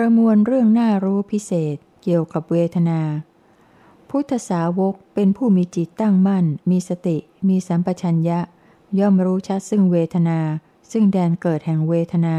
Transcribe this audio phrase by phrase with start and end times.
[0.00, 3.00] ประมวลเรื่องน่ารู้พิเศษเกี่ยวกับเวทนา
[4.10, 7.18] พุทธสาวกเป็นผู้มีจิตตั้งมั่น มีสติ
[7.48, 8.40] มีสัมปชัญญะ
[8.98, 10.38] ย่อมรู้ชัดซึ่งเวทนา
[10.90, 12.36] ซึ่งแดนเกิดแห่งเวทนา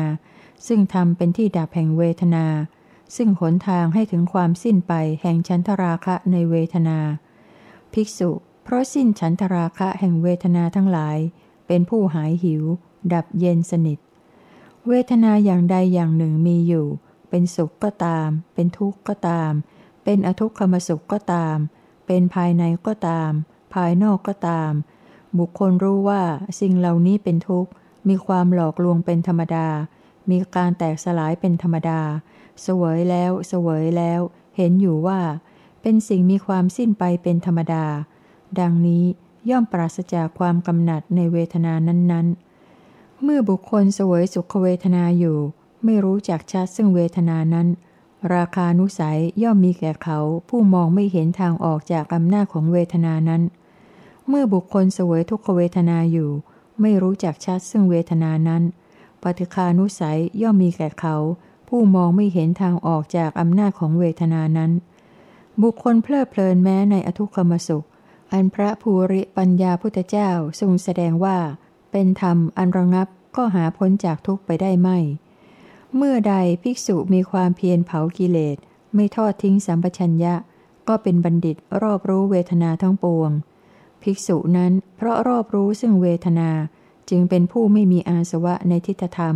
[0.67, 2.45] ซึ่งทำเป็นที่ดับแห่งเวทนา
[3.15, 6.99] ซึ่งหนทางให้ถึงความสิ้นไปแห่งชันทราคะในเวทนา
[7.93, 8.31] ภิกษุ
[8.63, 11.17] เพราะสิ้นฉันทราคะแห่งเวทนาทั้งหลาย
[11.67, 12.63] เป็นผู้หายหิว
[13.13, 13.99] ดับเย็นสนิท
[14.87, 16.87] เวทนาอย่างใดอย่างหนึ่งมีอยู่
[17.29, 19.51] เป็นสุขก็ตาม เป็นทุกข์ก็ตาม
[20.03, 21.57] เป็นอทุกขมสุขก็ตาม
[22.07, 23.31] เป็นภายในก็ตาม
[23.73, 24.71] ภายนอกก็ตาม
[25.37, 26.21] บุคคลรู้ว่า
[26.59, 27.71] สิ่งเหล่านี้เป็นทุกข์
[28.07, 29.67] มีความหลอกลวงเป็นธรรมดา
[30.29, 32.01] มีการแตกสลายเป็นธรรมดา
[32.61, 34.21] เสวยแล้วเสวยแล้ว
[34.57, 35.19] เห็นอยู่ว่า
[35.81, 37.85] เป็นสิ่งมีความสิ้นไปเป็นธรรมดา
[38.59, 39.05] ดังนี้
[39.49, 42.27] ย่อมปราศจากความกำหนัดในเวทนานั้น
[42.75, 45.37] ๆ เมื่อบุคคลเสวยสุขเวทนาอยู่
[45.83, 47.67] ไม่รู้จักชัดซึ่งเวทนานั้น
[48.35, 53.41] ราคานุสัยย่อมมีแก่เขาผู้มองไม่เห็นทางออกจากอำนาจของเวทนานั้น
[54.27, 56.29] เมื่อบุคคลเสวยทุกขเวทนาอยู่
[56.81, 58.63] ไม่รู้จักชัดซึ่งเวทนานั้น
[59.23, 61.15] ปฏิคานุสัยย่อมมีแก่เขา
[61.67, 64.71] ผู้มองไม่เห็นทางออกจากอำนาจของเวทนานั้น
[65.61, 67.85] บุคคลเพลิดเพลินแม้ในอทุกขมสุข
[68.31, 71.37] อันพระภูริปัญญาพุทธเจ้าทรงแสดงว่า
[71.91, 74.97] เป็นธรรมอันระงับก็หาพ้นจากทุกไปได้ไม่
[75.95, 78.57] เมื่อใดภิกษุมีความเพียรเผากิเลส
[78.95, 80.35] ไม่ทอดทิ้งสัมปชัญญะ
[80.87, 83.31] ก็เป็นบัณฑิตรอบรู้เวทนาทั้งปวง
[84.03, 86.49] ภิกษุนั้นเพราะรอบรู้ซึ่งเวทนา
[87.09, 89.35] จึงเป็นผู้ไม่มีอาสวะในทิฏฐธรรม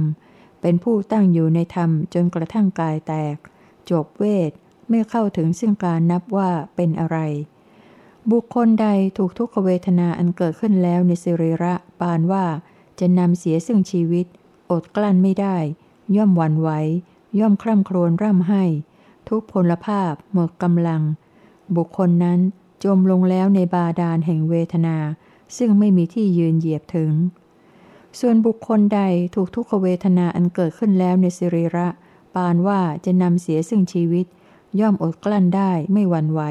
[0.61, 3.35] เป็นผู้ตั้งอยู่ในธรรมจนกระทั่งกายแตก
[3.89, 4.51] จบเวท
[4.89, 7.17] ไม่เข้าถึงซึ่งการนับว่าเป็นอะไร
[8.31, 8.87] บุคคลใด
[9.17, 12.45] ถูกทุกขเวทนาอันเกิดขึ้นแล้วในสิริระปานว่า
[12.99, 14.25] จะนำเสียซึ่งชีวิต
[14.71, 15.57] อดกลั้นไม่ได้
[16.15, 16.69] ย่อมวันไหว
[17.39, 18.63] ย่อมคร่ำครวญร่ำให้
[19.29, 21.01] ทุกพลภาพหมดกำลัง
[21.75, 22.39] บุคคลนั้น
[22.83, 24.97] จมลงแล้วในบาดาลแห่งเวทนา
[25.57, 27.11] ซึ่งไม่มีที่ยืนเหยียบถึง
[28.19, 29.01] ส่วนบุคคลใด
[29.35, 31.87] ถูกทุกขเวทนาอันเกิดขึ้นแล้วในสิริระ
[32.35, 34.25] ปานว่าจะนำเสียซึ่งชีวิต
[34.79, 36.41] ย่อมอดกลั้นได้ไม่วันไหว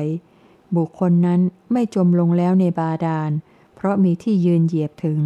[0.77, 1.41] บุคคลนั้น
[1.73, 3.31] ไม่จมลงแล้วในบาดาล
[3.75, 5.21] เพราะมีที่ยืนเหยียบถึง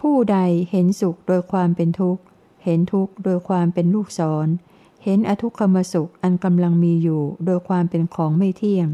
[0.00, 0.38] ผู้ใด
[0.70, 2.22] เห็นสุขโดยความเป็นทุกข์
[2.66, 4.48] เห็นทุกข์โดยความเป็นลูกศร
[5.04, 8.88] เห็นอทุกขมสุขอันกำลังมีอยู่โดยความเป็นของไม่เที่ยง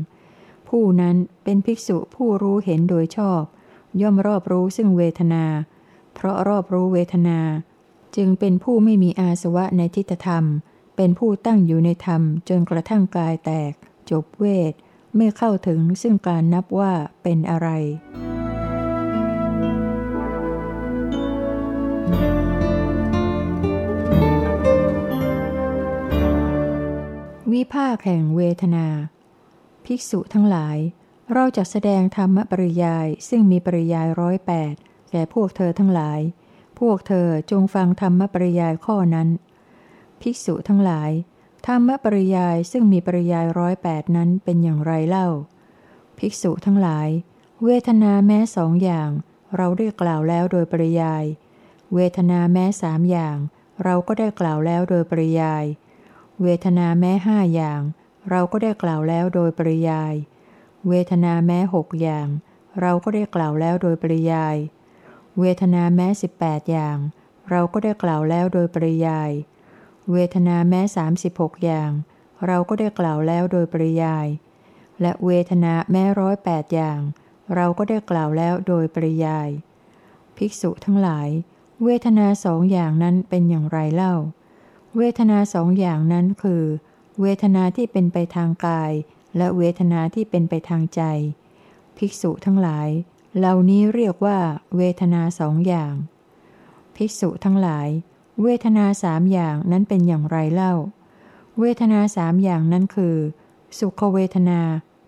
[0.69, 3.43] ผู้นั้นเป็นภิกษุผู้รู้เห็นโดยชอบ
[4.01, 5.45] ย่อมรอบรู้ซึ่งเวทนา
[6.15, 7.41] เพราะรอบรู้เวทนา
[8.17, 10.45] จึงเป็นผู้ไม่มีอาสวะในทิฏฐธรรม
[10.97, 13.73] เป็นผู้ตั้งอยู่ในธรรมจนกระทั่งกายแตก
[14.11, 14.73] จบเวท
[15.17, 17.69] ไม่เข้าถึงซึ่งการนับว่าเป็นอะไร
[27.63, 28.87] วิภาคแห่งเวทนา
[29.85, 30.79] ภิกษุทั้งหลาย
[31.33, 34.75] เราจะแสดงธรรมปริยายซึ่งมีปริยายร้อยแปด
[35.11, 36.21] แก่พวกเธอทั้งหลาย
[36.79, 39.29] พวกเธอจงฟังธรรมปริยายข้อนั้น
[40.21, 41.11] ภิกษุทั้งหลาย
[41.67, 45.29] ธรรมปริยายซึ่งมีปริยายร้อยแปดนั้นเป็นอย่างไรเล่า
[46.19, 47.09] ภิกษุทั้งหลาย
[47.65, 49.11] เวทนาแม้สองอย่าง
[49.57, 51.25] เราได้กล่าวแล้วโดยปริยาย
[51.95, 53.37] เวทนาแม้สามอย่าง
[53.85, 55.67] เราก็ได้กล่าวแล้วโดยปริยาย
[56.43, 57.81] เวทนาแม้ห้าอย่าง
[58.31, 60.15] เราก็ได้กล่าวแล้วโดยปริยาย
[60.89, 62.29] เวทนาแม้หกอย่าง
[62.81, 64.57] เราก็ได้กล่าวแล้วโดยปริยาย
[65.39, 66.99] เวทนาแม้สิบแปดอย่าง
[67.51, 69.31] เราก็ได้กล่าวแล้วโดยปริยาย
[70.13, 71.91] เวทนาแม้สามสิบหกอย่าง
[72.47, 74.27] เราก็ได้กล่าวแล้วโดยปริยาย
[75.01, 77.01] และเวทนาแม้ร้อยแปดอย่าง
[77.55, 79.49] เราก็ได้กล่าวแล้วโดยปริยาย
[80.37, 81.29] ภิกษุทั้งหลาย
[81.85, 84.15] เวทนาสองอย่างนั้นเป็นอย่างไรเล่า
[84.99, 86.65] เวทนาสองอย่างนั้นคือ
[87.21, 88.93] เวทนาที่เป็นไปทางกาย
[89.37, 91.03] และเวทนาที่เป็นไปทางใจ
[91.97, 92.89] ภิกษุทั้งหลาย
[93.37, 94.39] เหล่านี้เรียกว่า
[94.77, 95.95] เวทนาสองอย่าง
[96.97, 97.89] ภิกษุทั้งหลาย
[98.43, 100.75] เวทนาสามอย่างนั้นเป็นอย่างไรเล่า
[101.61, 103.17] เวทนาสามอย่างนั้นคือ
[103.79, 104.61] สุขเวทนา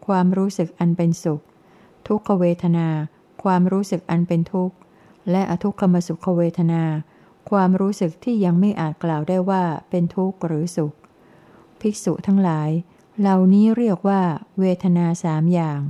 [0.06, 1.40] ความรู้สึกอันเป็นสุข
[2.06, 2.88] ทุกขเวทนา
[3.42, 4.76] ความรู้สึกอันเป็นทุกข์
[5.30, 6.82] และอทุกขมสุขเวทนา
[7.50, 10.94] ความรู้สึกที่ยังไม่อาจกล่าวได้ว่าเป็นทุกข์หรือสุข
[11.80, 12.70] ภิกษุทั้งหลาย
[13.20, 14.22] เหล่านี้เรียกว่า
[14.60, 15.80] เวทนาสามอย่าง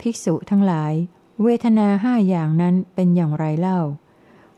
[0.00, 0.92] ภิกษุทั้งหลาย
[1.42, 3.80] เวทนาห้าอย่างนั้นเป็นอย่างไรเล่า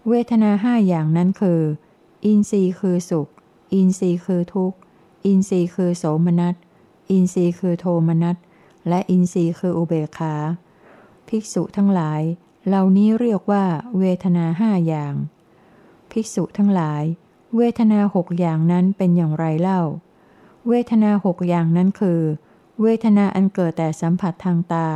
[0.09, 1.61] เวทนาห้าอย่างนั้นคือ
[2.25, 3.29] อินทรีย์คือสุข
[3.73, 4.79] อินทรีย์คือทุกข์
[5.27, 6.55] อินทรีย์คือโสมนัส
[7.11, 8.37] อินทรีย์คือโทมนัส
[8.89, 10.35] และอินทรีย์คืออุเบกขา
[11.29, 12.23] ภิกษุทั้งหลาย
[12.67, 13.65] เหล่านี้เรียกว่า
[13.99, 15.15] เวทนาห้าอย่าง
[16.13, 17.05] ภิกษุทั้งหลาย
[17.57, 19.83] เวทนาหกอย่างนั้นเป็นอย่างไรเล่า
[20.69, 22.21] เวทนาหกอย่างนั้นคือ
[22.83, 24.89] เวทนาอันเกิดแต่สัมผัสทางตา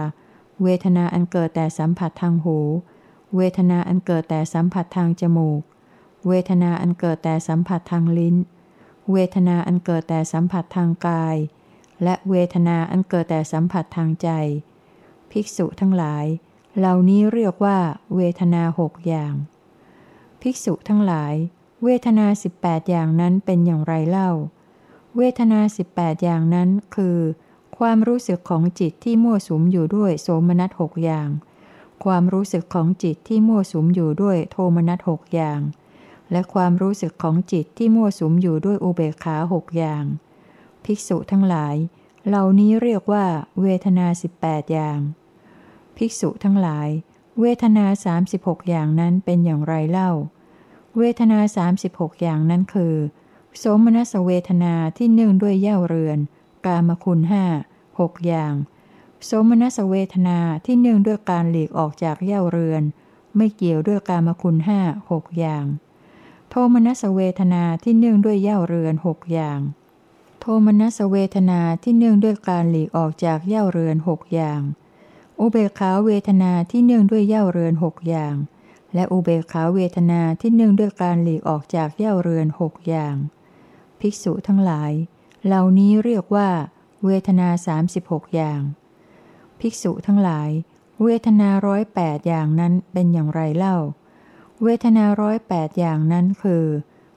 [0.62, 2.58] เวทนาอันเกิดแต่สัมผัสทางหู
[3.36, 5.62] เวทนาอันเกิดแต่สัมผัสทางจมูก
[6.28, 8.36] เวทนาอันเกิดแต่สัมผัสทางลิ้น
[9.12, 11.36] เวทนาอันเกิดแต่สัมผัสทางกาย
[12.02, 14.28] และเวทนาอันเกิดแต่สัมผัสทางใจ
[15.30, 16.26] ภิกษุทั้งหลาย
[16.78, 17.78] เหล่านี้เรียกว่า
[18.16, 19.34] เวทนาหกอย่าง
[20.46, 21.34] ภิกษุทั้งหลาย
[21.84, 24.30] เวทนาสิบแปดอย่างนั้นเป็นอย่างไรเล่า
[25.16, 27.18] เวทนาสิบแปดอย่างนั้นคือ
[27.78, 31.28] ความรู้สึกของจิตที่มั่วสุมอยู่ด้วยโสมนัสหกอย่าง
[32.04, 35.60] ความรู้สึกของจิตที่มั่วสุมอยู่ด้วยโทมนัสหกอย่าง
[36.32, 40.04] และความรู้สึกของจิตที่มั่วสุมอยู่ด้วยอุเบกขาหกอย่าง
[40.84, 41.76] ภิกษุทั้งหลาย
[42.26, 43.24] เหล่านี้เรียกว่า
[43.60, 45.00] เวทนาสิบแปดอย่าง
[45.96, 46.88] ภิกษุทั้งหลาย
[47.40, 50.10] เวทนาสามสิบหกอย่างนั้นเป็นอย่างไรเล่า
[50.98, 52.96] เวทนาสามสิบหกอย่างนั้นคือ
[53.58, 56.18] โสมนัสเวทนาที่เนื่องด้วยเย่าเรือน
[56.66, 57.44] กามคุณห้า
[58.00, 58.54] หกอย่าง
[59.24, 62.82] โสมนัสเวทนาที่เนื่องด้วยการหลีกออกจากเย่าเรือน
[63.36, 64.80] ไม่เกี่ยวด้วยกามคุณห้า
[65.10, 65.64] หกอย่าง
[66.50, 69.60] โทมนัสเวทนาที่เนื่องด้วยเย่าเรือนหกอย่าง
[70.40, 74.60] โทมนัสเวทนาที่เนื่องด้วยการหลีกออกจากเย่าเรือนหกอย่าง
[75.40, 78.34] อุเบกขาเวทนาที่เนื่องด้วยเย่าเรือนหกอย่าง
[78.94, 83.16] และอุเบกขาเวทนาที่เนื่องด้วยการหลีกออกจากเย่าเรือนหกอย่าง
[84.00, 84.92] ภิกษุทั้งหลาย
[85.46, 86.48] เหล่านี้เรียกว่า
[87.04, 88.60] เวทนาสามสิบหกอย่าง
[89.60, 90.50] ภิกษุทั้งหลาย
[91.02, 93.76] เวทนาร้อยแปดอย่างนั้นเป็นอย่างไรเล่า
[94.62, 96.64] เวทนาร้อยแปดอย่างนั้นคือ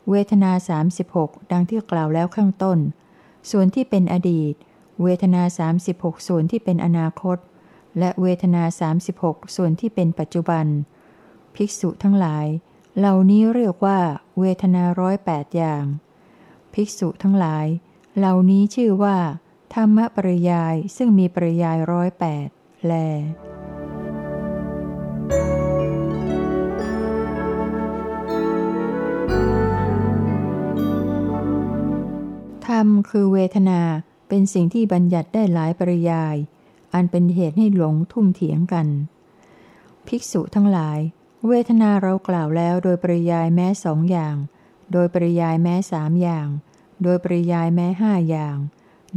[0.09, 2.79] เวทนาสามสิบหกดังที่กล่าวแล้วข้างต้น
[3.51, 4.53] ส่วนที่เป็นอดีต
[5.03, 7.37] เวทนาสามสิบหกส่วนที่เป็นอนาคต
[7.99, 10.65] และเวทนาสามสิบหกส่วนที่เป็นปัจจุบัน
[11.55, 12.47] ภิกษุทั้งหลาย
[12.97, 13.99] เหล่านี้เรียกว่า
[14.39, 15.83] เวทนาร้อยแปดอย่าง
[16.73, 17.65] ภิกษุทั้งหลาย
[18.17, 19.17] เหล่านี้ชื่อว่า
[19.73, 22.47] ธรรมปริยายซึ่งมีปริยายร้อยแปด
[22.85, 22.93] แล
[32.67, 33.81] ธรรมคือเวทนา
[34.27, 36.35] เป็นสิ่งที่บัญญัติได้หลายปริยาย
[36.97, 38.87] อันเป็นเหตุให้หลงทุ่มเถียงกัน
[40.07, 40.99] ภิกษุทั้งหลาย
[41.47, 44.35] เวทนาเรากล่าวแล้วโดยปริยายแม้สองอย่าง
[44.91, 46.47] โดยปริยายแม้สามอย่าง
[47.03, 48.57] โดยปริยายแม้ห้าอย่าง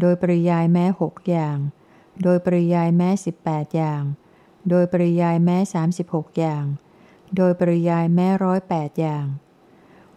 [0.00, 1.56] โดยปริยายแม้หกอย่าง
[2.22, 4.02] โดยปริยายแม้สิบแปดอย่าง
[4.68, 6.64] โดยปริยายแม้สามสิบหกอย่าง
[7.36, 9.26] โดยปริยายแม้ร้อยแปดอย่าง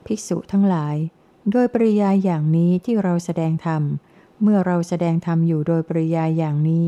[0.05, 0.95] ภิกษุทั้งหลาย
[1.51, 3.83] โดยปริยายอย่างนี้ที่เราแสดงธรรม
[4.41, 6.85] เมื่อเราแสดงธรรมอยู่โดยปริยายอย่างนี้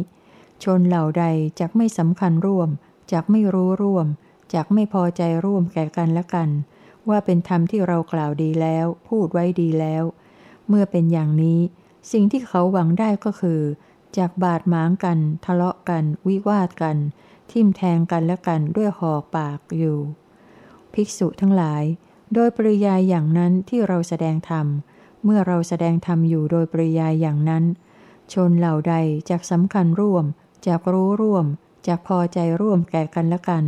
[0.66, 1.26] ชนเหล่าใด
[1.60, 2.70] จักไม่สำคัญร่วม
[3.12, 4.08] จักไม่รู้ร่วม
[4.54, 6.50] จักไม่พอใจร่วมแก่กันและกัน
[7.10, 10.04] ว่าเป็นธรรมที่เรากล่าวดีแล้ว พูดไว้ดีแล้ว
[10.68, 11.60] เมื่อเป็นอย่างนี้
[12.12, 13.62] สิ่งที่เขาหวังได้ก็คือ
[14.18, 16.98] จากบาดหมางกัน ทะเลาะกัน วิวาทกัน
[17.52, 19.98] ทิมแทงกันและกันด้วยหอกปากอยู่
[20.94, 21.84] ภิกษุทั้งหลาย
[22.34, 24.68] โดยปริยายอย่างนั้นที่เราแสดงธรรม
[25.24, 27.64] เมื่อเราแสดงธรรมอยู่โดยปริยายอย่างนั้น
[28.34, 28.96] ชนเหล่าใด
[29.30, 30.26] จากสำคัญร่วม
[30.68, 31.46] จากรู้ร่วม
[31.88, 33.66] จากพอใจร่วมแก่กันและกัน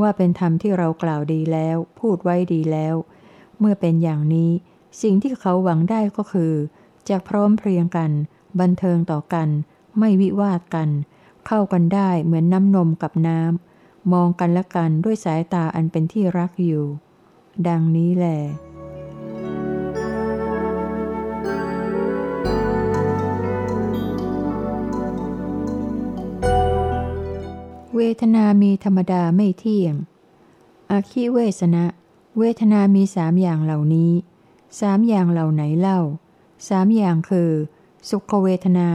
[0.00, 2.94] ว่าเป็นธรรมที่เรากล่าวดีแล้ว พูดไว้ดีแล้ว
[3.58, 4.50] เมื่อเป็นอย่างนี้
[5.02, 6.54] สิ่งที่เขาหวังได้ก็คือ
[7.08, 8.10] จะพร้อมเพรียงกัน
[8.60, 9.48] บันเทิงต่อกัน
[9.98, 10.88] ไม่วิวาทกัน
[11.46, 16.84] เข้ากันได้เหมือนน้ำนมกับน้ำมองกันและกันด้วยสายตาอันเป็นที่รักอยู่
[17.68, 18.38] ดังนี้แหละ
[28.02, 29.94] วทนามีธรรมดาไม่เที่ยง
[30.90, 31.84] อคิเวสนะ
[32.38, 34.12] เวทนามีสามอย่างเหล่านี้
[34.80, 36.00] สามอย่างเหล่าไหนเล่า
[36.68, 37.50] สามอย่างคือ
[38.08, 38.88] สุขเวทนา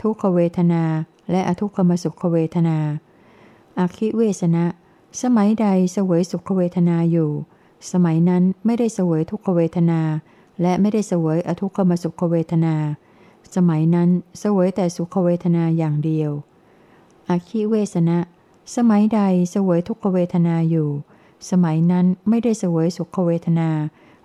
[0.00, 0.82] ทุกขเวทนา
[1.30, 2.78] และอทุกขมสุขเวทนา
[3.78, 4.64] อคิเวสนะ
[5.22, 7.30] สมัยใดเสวยสุขเวทนาอยู่
[7.92, 10.00] สมัยนั้นไม่ได้เสวยทุกขเวทนา
[10.62, 12.74] และไม่ได้เสวยอทุกขมสุขเวทนา
[13.54, 16.30] สมัยนั้นเสวยแต่สุขเวทนาอย่างเดียว
[17.28, 18.18] อคิเวสนะ
[18.76, 20.88] สมัยใดเสวยทุกขเวทนาอยู่
[21.50, 23.70] สมัยนั้นไม่ได้เสวยสุขเวทนา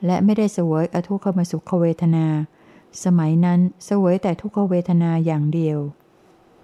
[0.06, 2.26] และไม่ได้เสวยอทุกขมสุขเวทนา
[3.04, 5.80] สมัยนั้นเสวยแต่ทุกขเวทนาอย่างเดียว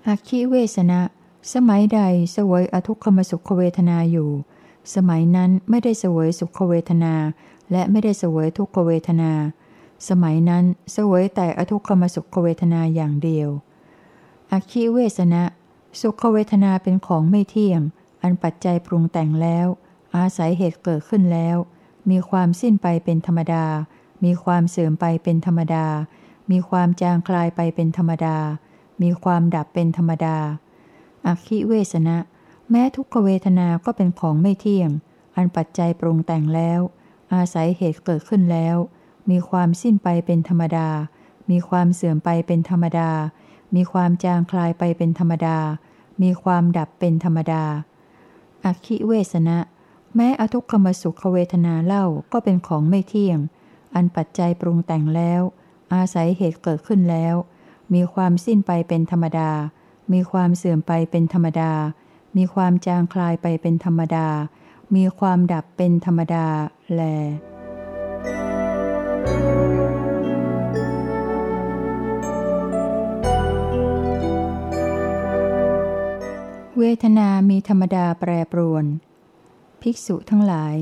[0.08, 1.02] อาคิเวสนะ
[1.54, 4.30] สมัยใดเสวยอทุกขมสุขเวทนาอยู่
[4.96, 7.14] สมัยนั้นไม่ได้เสวยสุขเวทนา
[7.72, 9.32] และไม่ได้เสวยทุกขเวทนา
[10.10, 13.50] สมัยนั้นเสวยแต่อทุกขมสุขเวทนาอย่างเดียว
[14.52, 15.44] อาคิเวสนะ
[16.00, 17.82] สุขเวทนาเป็นของไม่เที่ยง
[18.22, 19.68] อันปัจจัยปรุงแต่งแล้ว
[20.18, 21.58] อาศัยเหตุเกิดขึ้นแล้ว
[22.10, 23.66] มีความสิ้นไปเป็นธรรมดา
[24.24, 25.86] มีความเสื่อมไปเป็นธรรมดา
[26.52, 28.38] มีความจางคลายไปเป็นธรรมดา
[29.02, 30.38] มีความดับเป็นธรรมดา
[31.26, 32.18] อักขิเวสนะ
[32.70, 34.90] แม้ทุกขเวทนาก็เป็นของไม่เที่ยง
[35.36, 36.80] อันปัจจัยปรุงแต่งแล้ว
[37.34, 38.76] อาศัยเหตุเกิดขึ้นแล้ว
[39.30, 40.90] มีความสิ้นไปเป็นธรรมดา
[41.50, 43.10] มีความเสื่อมไปเป็นธรรมดา
[43.76, 45.58] มีความจางคลายไปเป็นธรรมดา
[46.22, 47.64] มีความดับเป็นธรรมดา
[48.66, 49.58] อักขิเวสนะ
[50.16, 53.40] แม้อทุกขมสุขเวทนาเล่าก็เป็นของไม่เที่ยง
[53.96, 55.42] อันปัจจัยปรุงแต่งแล้ว
[55.94, 57.36] อาศัยเหตุเกิดขึ้นแล้ว
[57.94, 59.52] มีความสิ้นไปเป็นธรรมดา
[60.12, 61.72] มีความเสื่อมไปเป็นธรรมดา
[62.36, 64.28] มีความจางคลายไปเป็นธรรมดา
[64.96, 66.46] มีความดับเป็นธรรมดา
[66.94, 67.02] แล
[76.84, 78.86] เวทนามีธรรมดาแปรปรวน
[79.82, 80.76] ภิกษุทั้งหลาย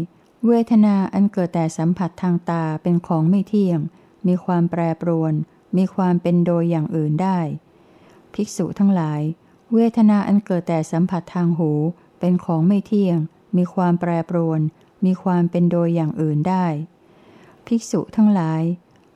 [0.48, 3.80] เวทนาอันเกิดแต่สัมผัสทางตาเป็นของไม่เที่ยง
[4.28, 5.34] มีความแปรปรวน
[5.78, 7.40] มีความเป็นโดยอย่างอื่นได้
[8.34, 9.22] ภิกษุทั้งหลาย
[9.74, 11.72] เวทนาอันเกิดแต่สัมผัสทางหู
[12.20, 13.18] เป็นของไม่เที่ยง
[13.58, 14.60] มีความแปรปรวน
[15.06, 16.66] มีความเป็นโดยอย่างอื่นได้
[17.68, 18.62] ภิกษุทั้งหลาย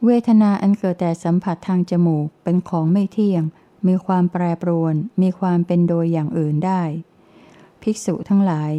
[0.05, 3.43] เวทนาอันเกิดแต่สัมผัสทางจมูกเป็นของไม่เที่ยง
[3.87, 6.83] มีความแปรปรวน มีความเป็นโดยอย่างอื่นได้
[7.81, 8.71] ภิกษุทั้งหลาย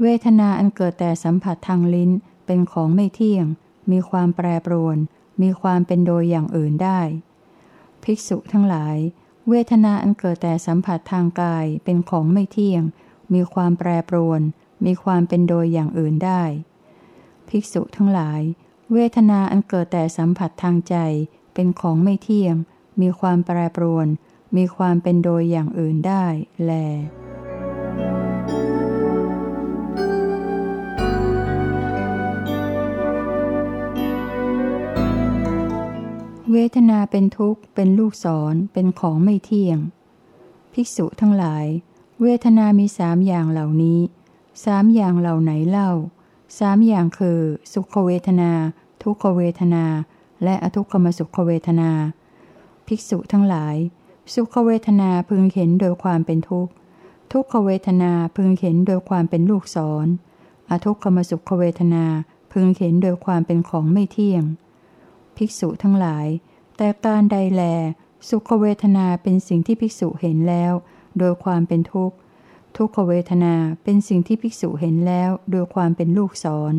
[0.00, 2.10] เวทนาอันเกิดแต่สัมผัสทางลิ้น
[2.46, 3.46] เป็นของไม่เที่ยง
[3.90, 4.96] มีความแปรปรวน
[5.42, 7.00] มีความเป็นโดยอย่างอื่นได้
[8.02, 8.96] ภิกษุทั้งหลาย
[9.48, 12.82] เวทนาอันเกิดแต่สัมผัสทางกายเป็นของไม่เที่ยง
[13.34, 14.40] มีความแปรปรวน
[14.84, 16.42] มีความเป็นโดยอย่างอื่นได้
[17.48, 18.40] ภิกษุทั้งหลาย
[18.92, 20.96] เวทนาอันเกิดแต่สัมผัสทางใจ
[21.54, 22.54] เป็นของไม่เที่ยง
[23.00, 24.06] มีความแปรปรวน
[24.56, 26.24] มีความเป็นโดยอย่างอื่นได้
[26.66, 26.72] แล
[36.52, 39.78] เวทนาเป็นทุกข์ เป็นลูกศร เป็นของไม่เที่ยง
[40.72, 41.66] ภิกษุทั้งหลาย
[42.22, 44.00] เวทนามีสามอย่างเหล่านี้
[44.64, 45.90] สามอย่างเหล่าไหนเล่า
[46.58, 47.40] สามอย่างคือ
[47.72, 48.52] สุขเวทนา
[49.02, 49.84] ทุกขเวทนา
[50.44, 51.90] และอทุกขมสุขเวทนา
[52.86, 53.76] ภิกษุทั้งหลาย
[54.34, 56.72] สุขเวทนาพึงเห็นโดยความเป็นทุกข์
[57.32, 60.06] ทุกขเวทนาพึงเห็นโดยความเป็นลูกศร
[60.70, 62.04] อทุกขมสุขเวทนา
[62.52, 64.44] พึงเห็นโดยความเป็นของไม่เที่ยง
[65.36, 66.26] ภิกษุทั้งหลาย
[66.76, 67.62] แต่การใดแล
[68.28, 70.72] สุขเวทนาเป็นสิ่งที่ภิกษุเห็นแล้ว
[71.18, 72.16] โดยความเป็นทุกข์
[72.76, 76.74] ทุกขเวทนาเป็นสิ่งที่ภิกษุเห็นแล้วโดยความเป็นลูกศร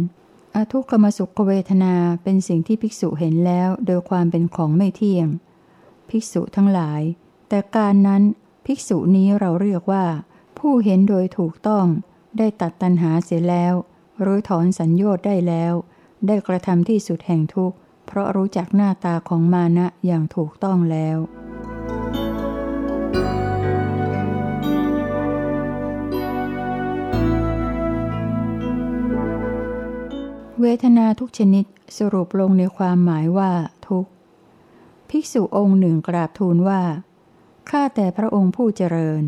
[0.56, 5.28] อทุกขมสุขเวทนาเป็นสิ่งที่ภิกษุเห็นแล้ว โดยความเป็นของไม่เที่ยง
[6.10, 7.02] ภิกษุทั้งหลาย
[7.50, 8.24] แต่การนั้น
[8.66, 10.06] ภิกษุนี้เราเรียกว่า
[10.58, 11.86] ผู้เห็นโดยถูกต้อง
[12.38, 13.74] ได้ตัดตัณหาเสียแล้ว
[14.22, 15.74] หรู้ถอนสัญญอดได้แล้ว
[16.28, 17.78] ได้กระทำที่สุดแห่งทุกข์
[18.08, 21.18] เพราะรู้จักหน้าตาของมานะอย่างถูกต้องแล้ว
[30.62, 31.66] เวทนาทุกชนิด
[31.98, 33.52] สรุปลงในความหมายว่า
[33.88, 34.06] ทุก
[35.10, 36.82] ภิกษุองค์หนึ่งกราบทูลว่า
[37.72, 39.24] ข้าแต่พระองค์ผู้เจริญ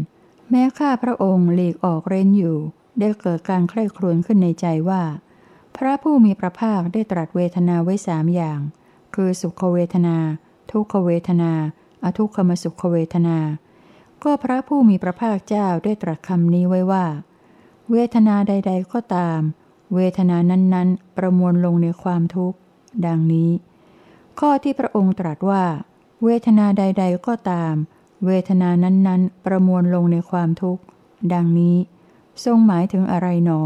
[0.49, 2.57] แม้ข้าพระองค์หลีกออกเร้นอยู่
[2.99, 5.03] ได้เกิดการใคร่ครวญขึ้นในใจว่า
[5.75, 8.59] พระผู้มีพระภาคได้ตรัสเวทนาไว้สามอย่าง
[9.15, 10.17] คือสุขเวทนา
[10.71, 11.53] ทุกขเวทนา
[12.03, 13.37] อทุกขมสุขเวทนา
[14.23, 17.05] ก็พระผู้มีพระภาคเจ้าได้ตรัสคำนี้ไว้ว่า
[17.91, 19.39] เวทนาใด ๆ ก็ตาม
[19.95, 22.57] เวทนานั้นๆ ประมวลลงในความทุกข์
[23.05, 23.51] ดังนี้
[24.39, 25.63] ข้อที่พระองค์ตรัสว่า
[26.23, 27.75] เวทนาใด ๆ ก็ตาม
[28.25, 30.83] เวทนานั้นๆ ประมวลลงในความทุกข์
[31.33, 31.77] ดังนี้
[32.43, 33.61] ทรงหมายถึงอะไรหนอ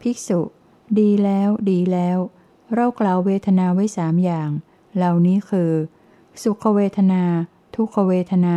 [0.00, 0.40] ภิกษุ
[0.98, 2.18] ดีแล้วดีแล้ว
[2.74, 4.50] เรากล่าวเวทนาไว้สามอย่าง
[4.96, 5.72] เหล่านี้คือ
[6.42, 7.22] สุขเวทนา
[7.76, 8.56] ทุกขเวทนา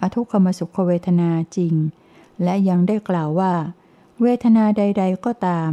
[0.00, 1.74] อทุกขมสุขเวทนาจริง
[2.42, 3.52] และยังได้กล่าวว่า
[4.22, 5.70] เวทนาใด ๆ ก็ตาม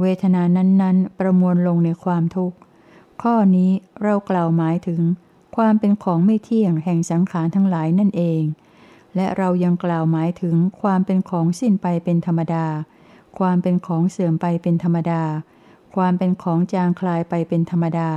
[0.00, 2.56] เวทนานั้นๆ ประมวลลงในความทุกข์
[3.22, 3.70] ข้อนี้
[4.02, 5.00] เรากล่าวหมายถึง
[5.56, 8.42] ความเป็นของไม่เที่ยงแห่งสังขารทั้งหลายนั่นเอง
[9.16, 12.66] และเรายังกล่าวหมายถึงความเป็นของสิ้นไปเป็นธรรมดา
[13.38, 15.22] ความเป็นของเสื่อมไปเป็นธรรมดา
[15.94, 18.10] ความเป็นของจางคลายไปเป็นธรรมดา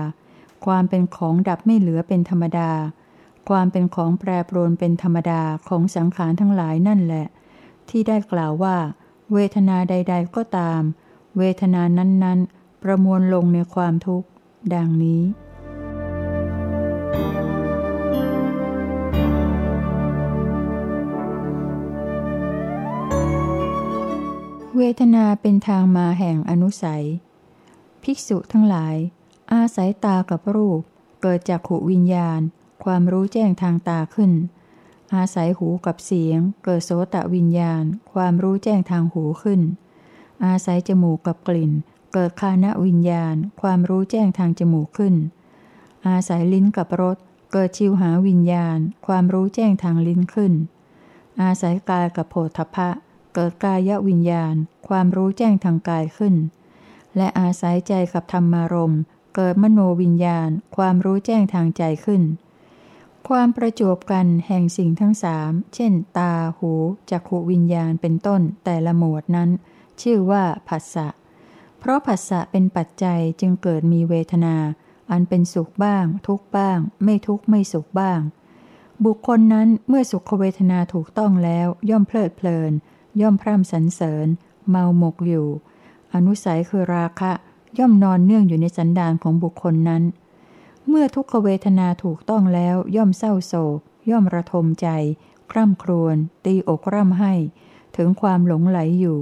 [0.66, 2.72] ความเป็นของดับไม่เหลือเป็นธรรมดา
[3.50, 7.28] ความเป็นของแปรปรวนเป็นธรรมดาของสังขารทั้งหลายนั่นแหละ
[7.90, 8.78] ที่ได้กล่าวว่า
[9.34, 10.82] เวทนาใด ๆ ก็ตาม
[11.38, 14.28] เวทนานั้นๆ ประมวลลงในความทุกข์
[14.74, 15.22] ดังนี้
[24.80, 27.06] เวทนาเป็นทางมาแห่งอนุสัย
[28.04, 28.96] ภิกษุทั้งหลาย
[29.54, 30.82] อาศัยตากับรูป
[31.22, 32.40] เกิดจากขูวิญญาณ
[32.84, 34.32] ความรู้แจ้งทางตาขึ้น
[35.16, 39.62] อาศัยหูกับเสียง เกิดโสตวิญญาณ ความรู้แจ้งทางหูขึ้น
[40.46, 41.72] อาศัยจมูกกับกลิ่น
[42.14, 45.16] เกิดคานวิญญาณ ความรู้แจ้งทางจมูกขึ้น
[46.08, 47.18] อาศัยลิ้นกับรส
[47.52, 48.78] เกิดชิวหาวิญญาณ
[49.08, 50.54] ความรู้แจ้งทางลิ้นขึ้น
[51.42, 52.90] อาศัยกายกับโพธพะ
[53.36, 54.56] เกิดกายวิญญาณ
[54.88, 56.36] ความรู้แจ้งทางกายขึ้น
[57.18, 58.96] และอาศัยใจกับธรรมารม
[59.36, 62.24] เกิดมโนวิญญาณ ความรู้แจ้งทางใจขึ้น
[63.28, 66.72] ความประจวบกันแห่งสิ่งทั้งสาม เช่น ตา หู
[67.10, 69.50] จักขวิญญาณ เป็นต้น แต่ละหมวดนั้น
[70.02, 71.08] ชื่อว่าผัสสะ
[71.80, 74.56] เพราะผัสสะเป็นปัจจัยจึงเกิดมีเวทนา
[75.12, 78.20] อันเป็นสุขบ้าง ทุกบ้าง ไม่ทุกไม่สุขบ้าง
[79.06, 82.72] บุคคลนั้นเมื่อสุขเวทนาถูกต้องแล้วย่อมเพลิดเพลิน
[83.22, 84.28] ย่อมพร่ำสรรเสริญ
[84.70, 85.48] เมาหมกอยู่
[86.14, 87.32] อนุสัยคือราคะ
[87.80, 90.04] ย่อมนอนเนื่องอยู่ในสันดานของบุคคลนั้น
[90.88, 93.80] เมื่อทุกขเวทนาถูกต้องแล้วย่อมเศร้าโศก
[94.10, 94.88] ย่อมระทมใจ
[95.52, 97.34] คร่ำครวญ ตีอกร่ำให้
[97.96, 99.20] ถึงความหลงไหลอยู่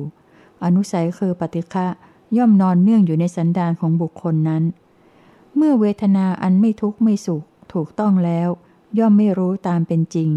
[0.64, 1.88] อนุสัยคือปฏิฆะ
[2.38, 4.64] ย่อมนอนเนื่องอยู่ในสันดานของบุคคลนั้น
[5.56, 8.50] เมื่อเวทนาอันไม่ทุกข์ไม่สุข ถูกต้องแล้ว
[9.00, 10.30] ย่อมไม่รู้ตามเป็นจริง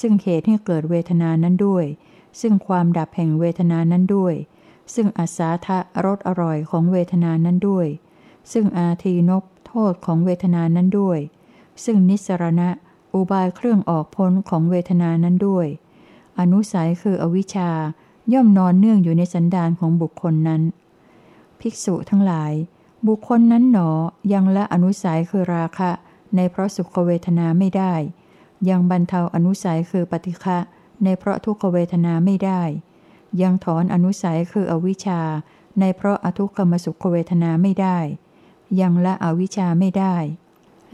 [0.00, 1.84] ซึ่งเหตุให้เกิดเวทนานั้นด้วย
[2.40, 4.34] ซึ่งความดับแห่งเวทนานั้นด้วย
[4.94, 7.86] ซึ่งอาสาทะรสอร่อยของเวทนานั้นด้วย
[8.52, 11.18] ซึ่งอาทีนบโทษของเวทนานั้นด้วย
[11.84, 12.68] ซึ่งนิสรณะ
[13.14, 15.66] อุบายเครื่องออกพ้นของเวทนานั้นด้วย
[16.40, 17.70] อนุสัยคืออวิชชา
[18.32, 20.62] ย่อมนอนเนื่องอยู่ในสันดานของบุคคลนั้น
[21.60, 22.52] ภิกษุทั้งหลาย
[23.08, 23.90] บุคคลนั้นหนอ
[24.32, 25.90] ยังละอนุสัยคือราคะ
[26.36, 27.94] ในเพราะสุขเวทนาไม่ได้
[28.68, 30.58] ยังบรรเทาอนุสัยคือปฏิฆะ
[31.04, 32.62] ในเพราะทุกขเวทนาไม่ได้
[33.42, 35.20] ยังถอนอนุสัยคืออวิชชา
[35.80, 37.98] ในเพราะอทุกขมสุขเวทนาไม่ได้
[38.80, 40.16] ยังละอวิชชาไม่ได้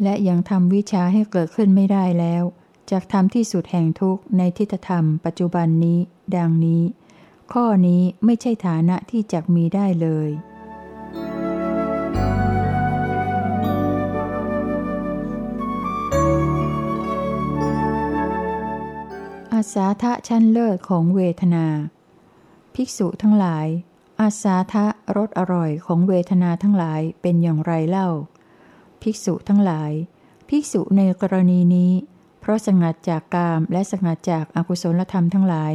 [0.03, 2.43] และยังทำวิชาให้เกิดขึ้นไม่ได้แล้ว
[2.91, 5.99] จากทำที่สุดแห่งทุกในทิฏฐธรรมปัจจุบันนี้
[6.37, 6.83] ดังนี้
[7.53, 10.31] ข้อนี้ไม่ใช่ฐานะที่จะมีได้เลย
[19.73, 21.67] สาทะชั้นเลิศของเวทนา
[22.75, 23.67] ภิกษุทั้งหลาย
[24.21, 28.09] อาสาทะรสอร่อยของเวทนาทั้งหลายเป็นอย่างไรเล่า
[29.03, 29.93] ภิกษุทั้งหลาย
[30.49, 31.93] ภิกษุในกรณีนี้
[32.41, 35.75] เพราะสงัดจากกามและสงัดจากอากุศลธรรมทั้งหลาย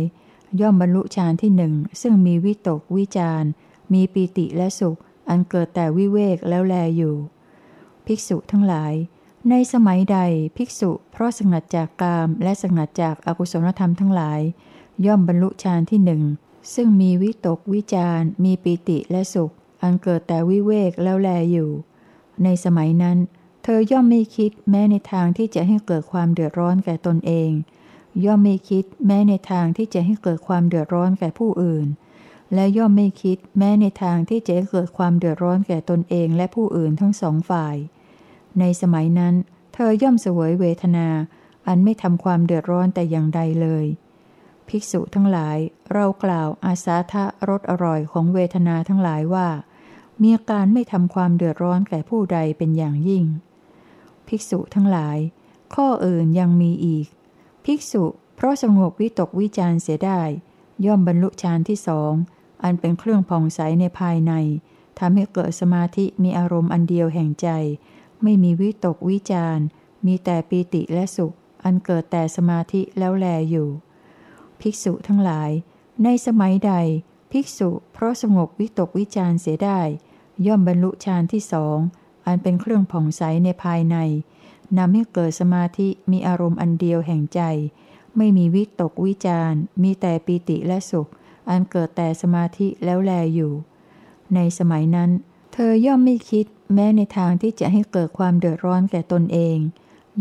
[0.60, 3.44] ย่อมบรรลุฌานที่หนึ่งซึ่งมีวิตกวิจาร
[3.94, 4.98] มีปีติและสุข
[5.30, 7.16] อันเกิดแต่วิเวกแล้วแลอยู่
[8.06, 8.94] ภิกษุทั้งหลาย
[9.50, 10.20] ในสมัยใด
[10.58, 14.42] ภิกษุ เพราะสงัดจากกามและสงัดจากอากุศลธรรมทั้งหลาย
[15.06, 16.24] ย่อมบรรลุฌานที่หนึ่ง
[16.74, 21.70] ซึ่งมีวิตกวิจารมีปิติและสุข อันเกิดแต่วิเวกแล้วแลอยู่
[22.44, 23.18] ในสมัยนั้น
[23.64, 27.52] เธอย่อมไม่คิดแม้ในทางที่จะให้เกิดความเดือดร้อนแก่ตนเอง
[28.26, 31.88] ย่อมไม่คิดแม้ในทางที่จะให้เกิดความเดือดร้อนแก่ผู้อื่น
[32.54, 37.78] และย่อมไม่คิดแม้ในทางที่จะให้เกิดความเดือดร้อนแก่ตนเองและผู้อื่นทั้งสองฝ่าย
[38.60, 39.34] ในสมัยนั้น
[39.74, 41.08] เธอย่อมเสวยเวทนา
[41.68, 43.86] อันไม่ทำความเดือดร้อนแต่อย่างใดเลย
[44.68, 45.58] ภิกษุทั้งหลาย
[45.94, 49.48] เรากล่าวอาสาทะรสอร่อยของเวทนาทั้งหลายว่า
[50.24, 53.26] มีการไม่ทำความเดือดร้อนแก่ผู้ใดเป็นอย่างยิ่ง
[54.28, 55.18] ภิกษุทั้งหลาย
[55.76, 57.08] ข้ออื่นยังมีอีก
[57.66, 58.04] ภิกษุ
[58.36, 60.22] เพราะสงบวิตกวิจารเสียได้
[60.86, 62.14] ย่อมบรรลุฌานที่สอง
[62.64, 64.34] อันเป็นเครื่องผ่องใสในภายใน
[65.00, 67.48] ทำให้เกิดสมาธิมีอารมณ์อันเดียวแห่งใจ
[68.24, 69.60] ไม่มีวิตกวิจาร
[70.06, 71.34] มีแต่ปีติและสุข
[71.64, 73.70] อันเกิดแต่สมาธิแล้วแลอยู่
[74.60, 75.52] ภิกษุทั้งหลาย
[76.04, 76.74] ในสมัยใด
[77.32, 79.82] ภิกษุเพราะสงบวิตกวิจารเสียได้
[80.46, 81.78] ย่อมบรรลุฌานที่สอง
[82.26, 83.98] อันเป็นเครื่องผ่องใสในภายใน
[84.78, 87.42] นำให้เกิดสมาธิมีอารมณ์อันเดียวแห่งใจ
[88.18, 91.10] ไม่มีวิตกวิจารมีแต่ปีติและสุข
[91.50, 93.54] อันเกิดแต่สมาธิแล้วแลอยู่
[94.36, 95.12] ในสมัยนั้น
[95.54, 99.58] เธอย่อมไม่คิด แม้ในทางที่จะให้เกิดความเดือดร้อนแก่ตนเอง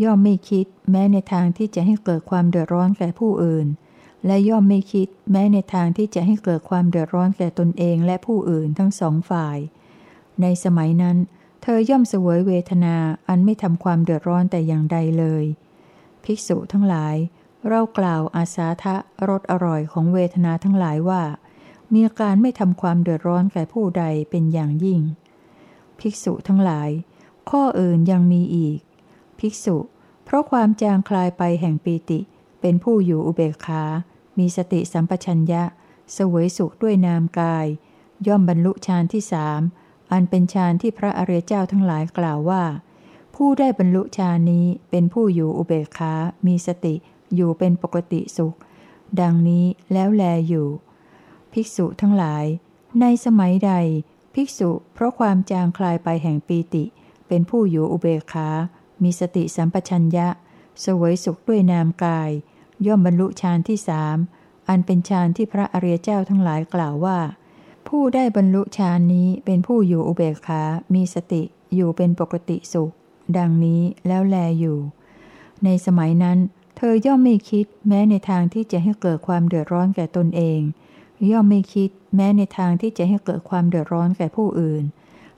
[0.02, 3.66] ย่อมไม่คิด แม้ในทางที่จะให้เกิดความเดือดร้อนแก่ผู้อื่น
[4.26, 9.58] และย่อมไม่คิด แม้ในทางที่จะให้เกิดความเดือดร้อนแก่ตนเองและผู้อื่นทั้งสองฝ่าย
[10.42, 11.16] ในสมัยนั้น
[11.62, 12.96] เธอย่อมเสวยเวทนา
[13.28, 15.44] อันไม่ทำความเดือดร้อนแต่อย่างใดเลย
[16.24, 17.16] ภิกษุทั้งหลาย
[17.68, 18.96] เรากล่าวอาสาทะ
[19.28, 21.22] รสอร่อยของเวทนาทั้งหลายว่า
[21.94, 25.00] มีการไม่ทำความเดือดร้อนแก่ผู้ใดเป็นอย่างยิ่ง
[26.02, 26.90] ภิกษุทั้งหลาย
[27.50, 28.78] ข้ออื่นยังมีอีก
[29.38, 29.76] ภิกษุ
[30.24, 32.20] เพราะความจางคลายไปแห่งปีติ
[32.60, 33.84] เป็นผู้อยู่อุเบกขา
[34.38, 35.62] มีสติสัมปชัญญะ
[36.16, 37.66] สวยสุขด้วยนามกาย
[38.26, 39.60] ย่อมบรรลุฌานที่สาม
[40.12, 42.64] อันเป็นฌานที่พระอริยเจ้าทั้งหลายกล่าวว่า
[43.34, 46.12] ผู้ได้บรรลุฌานนี้เป็นผู้อยู่อุเบกขา
[46.46, 46.94] มีสติ
[47.34, 48.56] อยู่เป็นปกติสุข
[49.20, 50.68] ดังนี้แล้วแลอยู่
[51.52, 52.44] ภิกษุทั้งหลาย
[53.00, 53.72] ในสมัยใด
[54.34, 56.84] ภิกษุเพราะความจางคลายไปแห่งปีติ
[57.28, 58.48] เป็นผู้อยู่อุเบกขา
[59.02, 60.28] มีสติสัมปชัญญะ
[60.84, 62.30] สวยสุขด้วยนามกาย
[62.86, 64.16] ย่อมบรรลุฌานที่สาม
[64.68, 67.18] อันเป็นฌานที่พระอริยเจ้าทั้งหลายกล่าวว่า
[67.88, 70.62] ผู้ได้บรรลุฌานนี้เป็นผู้อยู่อุเบกขา
[70.94, 71.42] มีสติ
[71.74, 72.92] อยู่เป็นปกติสุข
[73.38, 74.78] ดังนี้แล้วแลอยู่
[75.64, 76.38] ในสมัยนั้น
[76.76, 80.60] เธอย่อมไม่คิดแม้ในทางที่จะให้เกิดความเดือดร้อนแก่ตนเอง
[81.30, 84.84] ย่อมไม่คิดแม้ในทางที่จะให้เกิดความเดือดร้อนแก่ผู้อื่น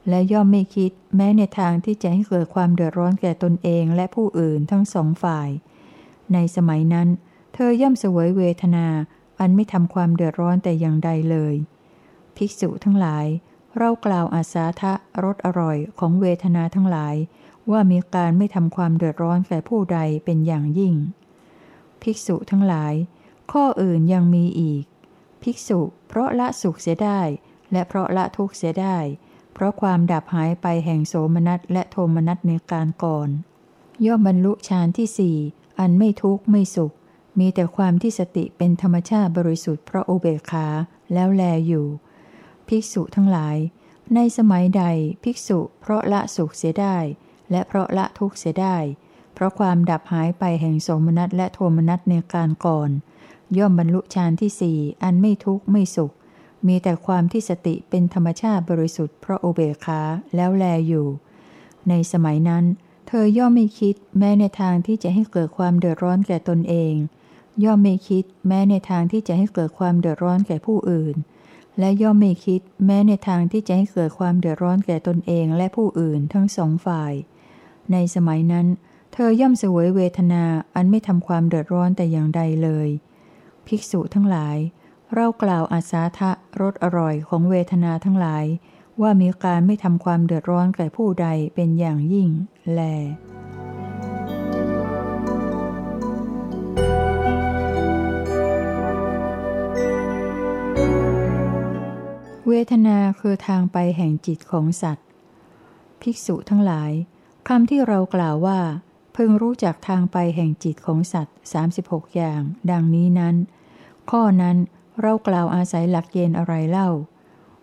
[0.09, 5.49] และย่อมไม่คิดแม้ในทางที่จะให้เกิดความเดือดร้อนแก่ตนเองและผู้อื่นทั้งสองฝ่าย
[6.33, 7.09] ในสมัยนั้น
[7.55, 8.87] เธอย่อมเสวยเวทนา
[9.41, 11.55] อันไม่ทำความเดือดร้อนแต่อย่างใดเลย
[12.37, 13.27] ภิกษุทั้งหลาย
[13.79, 14.93] เรากล่าวอาสาทะ
[15.25, 17.15] รสอร่อยของเวทนาทั้งหลาย
[17.71, 20.95] ว่ามีการไม่ทำความเดือดร้อนแก่ผู้ใดเป็นอย่างยิ่ง
[22.03, 22.95] ภิกษุทั้งหลาย
[23.53, 24.85] ข้ออื่นยังมีอีก
[25.45, 27.21] ภิกษุ เพราะละสุขเสียได้
[27.73, 28.99] และเพราะละทุกข์เสียได้
[29.55, 33.29] เพราะความดับหายไปแห่งโสมนัสและโทมนัสในการก่อน
[34.07, 35.37] ย่อมบรรลุฌานที่สี่
[35.79, 36.93] อันไม่ทุกข์ไม่สุข
[37.39, 40.67] มีแต่ความที่สติเป็นธรรมชาติบริสุทธิ์เพราะอุเบกขา
[41.13, 41.87] แล้วแลอยู่
[42.69, 43.57] ภิกษุทั้งหลาย
[44.15, 44.85] ในสมัยใด
[45.23, 46.97] ภิกษุ เพราะละสุขเสียได้
[47.51, 48.77] และเพราะละทุกข์เสียได้
[49.35, 52.91] เพราะความดับหายไปแห่งสมนัตและโทมนัตในการก่อน
[53.59, 56.13] ย่อมบรรลุฌานที่สี่อันไม่ทุกข์ไม่สุข
[56.67, 60.01] มีแต่ความที่สติเป็นธรรมชาติบริสุทธิ์เพราะอุเบกขา
[60.35, 61.07] แล้วแลอยู่
[61.89, 62.65] ในสมัยนั้น
[63.09, 66.95] เธอย่อมไม่คิดแม้ในทางที่จะให้เกิดความเดือดร้อนแก่ตนเอง
[67.65, 71.17] ย่อมไม่คิดแม้ในทางที่จะให้เกิดความเดือดร้อนแก่ผู้อื่น
[71.79, 77.13] และย่อมไม่คิดแม้ในทางที่จะให้เกิดความเดือดร้อนแก่ตนเองและผู้อื่นทั้งสองฝ่าย
[77.93, 78.67] ในสมัยนั้น
[79.13, 82.89] เธอย่อมเสวยเวทนาอันไม่ทำความเดือดร้อนแต่อย่างใดเลย
[83.69, 84.57] ภิกษุทั้งหลาย
[85.15, 88.45] เรากล่าวอาสาทะรสอร่อยของเวทนาทั้งหลาย
[89.01, 92.29] ว่ามีการไม่ทำความเดือดร้อนแก่ผู้ใดเป็นอย่างยิ่ง
[92.75, 92.81] แล
[102.49, 105.07] เวทนาคือทางไปแห่งจิตของสัตว์
[106.01, 106.93] ภิกษุทั้งหลาย
[107.49, 108.61] คำที่เรากล่าวว่า
[109.13, 111.37] เพิ่งรู้จักทางไปแห่งจิตของสัตว์
[111.77, 113.35] 36 อย่าง ดังนี้นั้น
[114.11, 114.57] ข้อนั้น
[115.01, 116.91] เรากล่าวอาศัยหลักเกณฑ์อะไรเล่า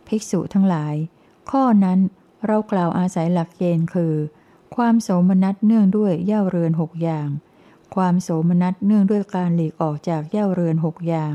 [0.07, 0.95] ภิกษุทั้งหลาย
[1.51, 1.99] ข้อนั้น
[2.45, 4.15] เรากล่าวอาศัยหลักเกณฑ์คือ
[4.75, 7.27] ความโสมนัสเนื่องด้วยเย่าเรือนหกอย่าง
[7.95, 11.33] ความโสมนัสเนื่องด้วยการหลีกออกจากเย่าเรือนหกอย่าง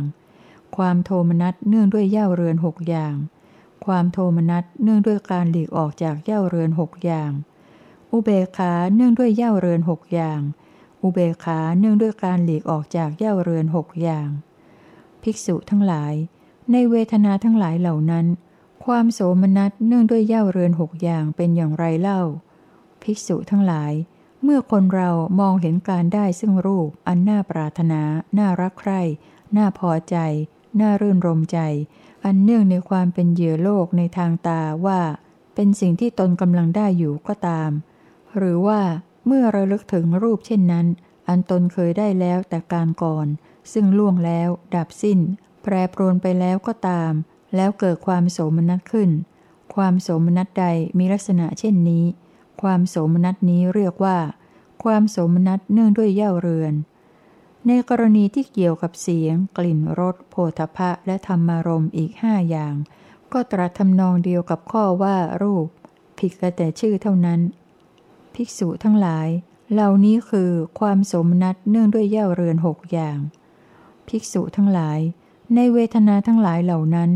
[0.77, 3.15] ความโทมนัสเนื่องด้วยเย่าเรือนหกอย่าง
[3.87, 7.31] ความโทมนัสเนื่องด้วยการหลีกออกจากเย่าเรือนหกอย่าง
[8.13, 10.41] อุเบกขาเนื่องด้วยเย่าเรือนหกอย่าง
[11.03, 14.29] อุเบกขาเนื่องด้วยการหลีกออกจากเย่าเรือนหกอย่าง
[15.27, 16.15] ภิกษุทั้งหลาย
[16.73, 18.27] ในเวทนาทั้งหลายเหล่านั้น
[18.85, 22.23] ความโสมนัสเนื่องด้วยเย่าเรือนหกอย่างเป็นอย่างไรเล่า
[23.03, 23.93] ภิกษุทั้งหลาย
[24.43, 25.11] เมื่อคนเรา
[25.41, 28.03] มองเห็นการได้ซึ่งรูปอันน่าปรารถนา
[28.39, 29.03] น่ารักใคร่
[29.57, 30.17] น่าพอใจ
[30.81, 31.59] น่ารื่นรมใจ
[32.25, 35.01] อันเนื่องในความเป็นเหยื่อโลกในทางตาว่า
[35.55, 37.71] เป็นสิ่งที่ตนกำลังได้อยู่ก็ตาม
[38.37, 38.81] หรือว่า
[39.27, 40.87] เมื่อระลึกถึงรูปเช่นนั้น
[41.29, 43.27] อันตนเคยได้แล้วแต่การก่อน
[43.73, 45.19] ซึ่งล่วงแล้วดับสิ้น
[45.63, 47.13] แปรปรวนไปแล้วก็ตาม
[47.57, 49.11] แล้วเกิดความโสมนัสขึ้น
[49.75, 50.67] ความโสมนัสใด
[50.99, 52.05] มีลักษณะเช่นนี้
[52.63, 54.19] ความโสมนัสนี้เรียกว่า
[54.85, 56.75] ความโสมนัสเนื่องด้วยเย่าเรือน
[57.67, 62.75] ในกรณีที่เกี่ยวกับเสียง กลิ่นรสโผฏฐะและธรรมารมอีกห้าอย่าง
[63.33, 65.67] ก็ตรัสทำนองเดียวกับข้อว่ารูป
[66.19, 67.41] ผิดแต่ชื่อเท่านั้น
[68.35, 69.29] ภิกษุทั้งหลาย
[69.73, 70.51] เหล่านี้คือ
[70.81, 73.19] ความสมนัตเนื่องด้วยเย่าเรือนหกอย่าง
[74.09, 75.01] ภิกษุทั้งหลาย
[75.55, 77.11] ในเวทนาทั้งหลายเหล่านั้น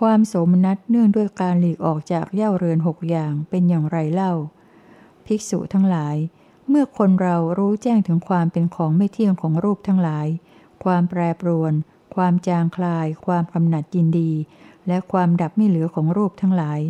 [0.00, 4.32] ความโสมนัตเนื่องด้วยการหลีกออกจากเย่าเรือนหกอย่างเป็นอย่างไรเล่า
[5.26, 6.16] ภิกษุทั้งหลาย
[6.68, 10.26] เมื่อคนเรารู้แจ้งถึงความเป็นของไม่เที่ยงของรูปทั้งหลาย
[10.84, 11.72] ความแปรปรวน
[12.14, 14.32] ความจางคลาย ความกำหนัดยินดี
[14.88, 16.80] และความดับไม่เหลือของรูปทั้งหลาย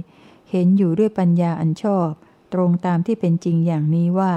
[0.51, 2.11] เห็นอยู่ด้วยปัญญาอันชอบ
[2.53, 4.35] ตรงตามที่เป็นจริงอย่างนี้ว่า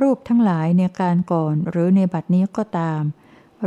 [0.00, 3.02] รูปทั้งหลายในการก่อนหรือในบัดนี้ก็ตาม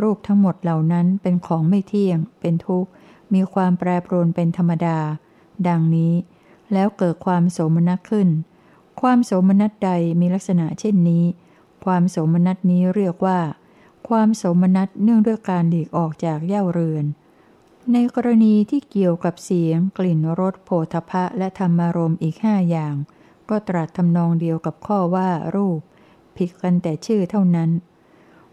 [0.01, 2.89] รูปทั้งหมดเหล่านั้นเป็นของไม่เที่ยง เป็นทุกข์
[3.33, 4.99] มีความแปรปรวนเป็นธรรมดา
[5.67, 6.13] ดังนี้
[6.73, 8.29] แล้วเกิดความโสมนัสขึ้น
[9.01, 11.23] ความโสมนัสใดมีลักษณะเช่นนี้
[11.85, 13.39] ความโสมนัสนี้เรียกว่า
[14.09, 17.05] ความโสมนัสเนื่องด้วยการหลีกออกจากเย่าเรือน
[17.93, 22.95] ในกรณีที่เกี่ยวกับเสียง กลิ่นรสโผฏฐะและธรรมารมอีกห้าอย่าง
[23.49, 25.79] ก็ตรัสทำนองเดียวกับข้อว่ารูป
[26.37, 27.69] ผิดกันแต่ชื่อเท่านั้น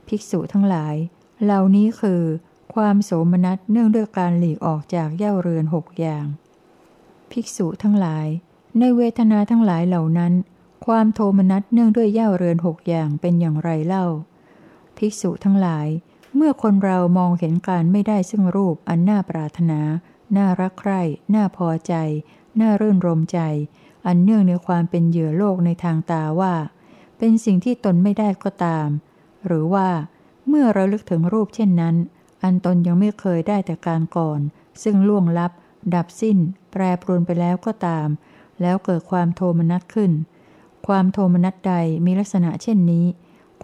[0.07, 0.95] ภิกษุทั้งหลาย
[1.45, 2.23] เหล่านี้คือ
[2.75, 6.27] ความโสมนัสเนื่องด้วยการหลีกออกจากเย่าเรือนหกอย่าง
[7.31, 8.27] ภิกษุทั้งหลาย
[8.79, 10.33] ในเวทนาทั้งหลายเหล่านั้น
[10.87, 14.07] ความโทมนัสเนื่องด้วยเย่าเรือนหกอย่างเป็นอย่างไรเล่า
[14.97, 15.87] ภิกษุทั้งหลาย
[16.35, 19.81] เมื่อคนเรามองเห็นการไม่ได้ซึ่งรูปอันน่าปรารถนา
[20.37, 21.03] น่ารักใคร่
[21.35, 21.95] น่าพอใจ
[22.61, 23.41] น่ารื่นรมใจ
[24.07, 26.55] อันเนื่องในความเป็นเหยื่อโลกในทางตาว่า
[27.19, 28.89] เป็นสิ่งที่ตนไม่ได้ก็ตาม
[29.47, 29.89] หรือว่า
[30.49, 31.97] เมื่อเราลึกถึงรูปเช่นนั้น
[32.43, 34.41] อันตนยังไม่เคยได้แต่การก่อน
[34.83, 35.53] ซึ่งล่วงลับ
[35.95, 36.39] ดับสิ้น
[36.71, 38.09] แปรปรวนไปแล้วก็ตาม
[38.61, 40.13] แล้วเกิดความโทมนัสขึ้น
[40.87, 41.75] ความโทมนัสใด
[42.07, 43.07] มีลักษณะเช่นนี้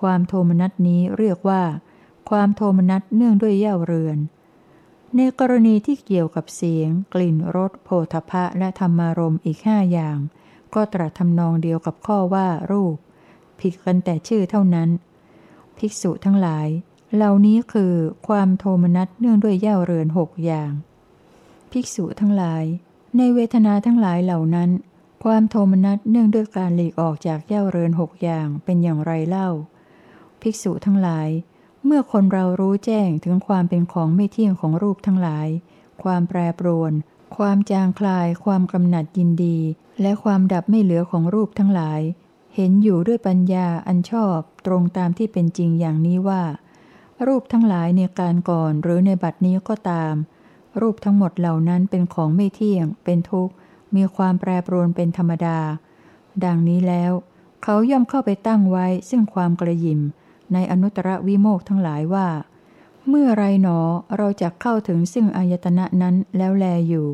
[0.01, 1.62] ความโทมนัสนี้เรียกว่า
[2.31, 4.18] ความโทมนัสเนื่องด้วยเย่าเรือน
[5.16, 10.18] ในกรณีที่เกี่ยวกับเสียง กลิ่นรสโผฏฐะและธรรมารมอีกห้าอย่าง
[10.75, 12.97] ก็ตรัสทำนองเดียวกับข้อว่ารูป
[13.61, 14.88] ผิดกันแต่ชื่อเท่านั้น
[15.78, 16.68] ภิกษุทั้งหลาย
[17.14, 17.94] เหล่านี้คือ
[18.28, 20.70] ความโทมนัสเนื่องด้วยเย่าเรือนหกอย่าง
[21.70, 22.64] ภิกษุทั้งหลาย
[23.16, 24.70] ในเวทนาทั้งหลายเหล่านั้น
[25.24, 29.48] ความโทมนัสเนื่องด้วยการหลีกออกจากเย่าเรือนหกอย่างเป็นอย่างไรเล่า
[30.40, 31.28] ภิกษุทั้งหลาย
[31.85, 35.48] เมื่อคนเรารู้แจ้งถึงความเป็นของไม่เที่ยงของรูปทั้งหลาย
[36.02, 36.92] ความแปรปรวน
[37.37, 39.58] ความจางคลาย ความกำหนัดยินดี
[40.00, 42.00] และความดับไม่เหลือของรูปทั้งหลาย
[42.54, 46.42] เห็นอยู่ด้วยปัญญาอันชอบตรงตามที่เป็นจริงอย่างนี้ว่า
[47.26, 50.14] รูปทั้งหลายในการก่อนหรือในบัดนี้ก็ตาม
[50.80, 53.54] รูปทั้งหมดเหล่านั้นเป็นของไม่เที่ยง เป็นทุกข์
[53.94, 55.58] มีความแปรปรวนเป็นธรรมดา
[56.44, 57.12] ดังนี้แล้ว
[57.62, 60.00] เขาย่อมเข้าไปตั้งไว้ซึ่งความกระยิม
[60.52, 62.28] ในอนุตตรวิโมกทั้งหลายว่า
[63.08, 63.78] เมื่อไรหนอ
[64.16, 67.08] เราจะเข้าถึงซึ่งอายตนะนั้นแล้วแลอยู่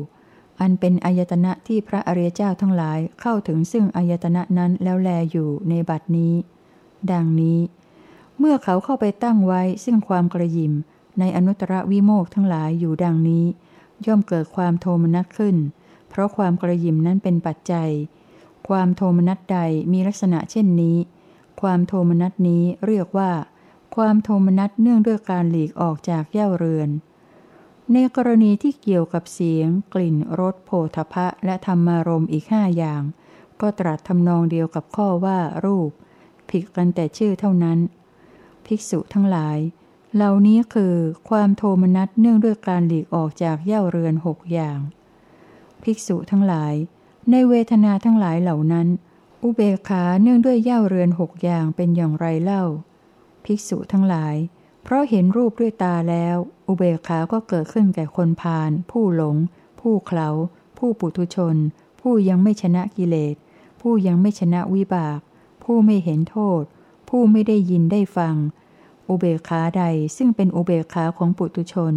[0.61, 6.33] อันเป็นอายตนะที่พระอริยเจ้าทั้งหลายเข้าถึงซึ่งอายตนะนั้นแล้วแลอยู่ในบัดนี้
[7.11, 7.59] ดังนี้
[8.39, 10.73] เมื่อเขาเข้าไปตั้งไว้ซึ่งความกระยิม
[11.19, 13.45] ในอนุตตรวิโมกทั้งหลายอยู่ดังนี้
[14.05, 15.55] ย่อมเกิดความโทมนัสขึ้น
[16.09, 17.89] เพราะความกระยิมนั้นเป็นปัจจัย
[18.67, 19.59] ความโทมนัสใด
[19.91, 20.97] มีลักษณะเช่นนี้
[21.61, 23.31] ความโทมนัสนี้เรียกว่า
[23.95, 26.89] ความโทมนัสเนื่องด้วยการหลีกออกจากเย่าเรือน
[27.93, 33.03] ในกรณีที่เกี่ยวกับเสียง กลิ่นรสโผฏฐะและธรรมารมอีกห้าอย่าง
[33.61, 35.89] ก็ตรัสทำนองเดียวกับข้อว่ารูป
[36.49, 37.79] ผิดกันแต่ชื่อเท่านั้น
[38.65, 39.57] ภิกษุทั้งหลาย
[40.15, 40.95] เหล่านี้คือ
[41.29, 44.79] ความโทมนัสเนื่องด้วยการหลีกออกจากเย่าเรือนหกอย่าง
[45.83, 46.73] ภิกษุทั้งหลาย
[47.31, 48.87] ในเวทนาทั้งหลายเหล่านั้น
[49.43, 52.63] อุเบกขาเนื่องด้วยเย่าเรือนหกอย่างเป็นอย่างไรเล่า
[53.45, 54.35] ภิกษุทั้งหลาย
[54.83, 56.35] เพราะเห็นรูปด้วยตาแล้ว
[56.67, 59.35] อุเบกขาก็เกิดขึ้นแก่คนพาลผู้หลง
[59.79, 60.29] ผู้เขา
[60.77, 61.55] ผู้ปุถุชน
[62.01, 63.35] ผู้ยังไม่ชนะกิเลส
[63.81, 65.19] ผู้ยังไม่ชนะวิบาก
[65.63, 66.63] ผู้ไม่เห็นโทษ
[67.09, 68.35] ผู้ไม่ได้ยินได้ฟัง
[69.07, 69.83] อุเบกขาใด
[70.17, 71.93] ซึ่งเป็นอุเบกขาของปุถุชน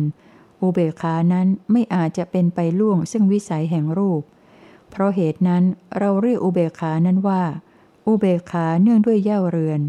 [0.63, 4.23] อุเบกขานั้นไม่อาจจะเป็นไปล่วงซึ่งวิสัยแห่งรูป
[4.91, 5.63] เพราะเหตุนั้น
[5.99, 7.43] เราเรียกอุเบกขานั้นว่า
[8.07, 9.81] อุเบกขาเนื่องด้วยเย่าเรือน